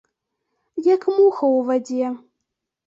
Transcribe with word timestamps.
Як 0.93 1.03
муха 1.17 1.45
ў 1.55 1.59
вадзе. 1.71 2.05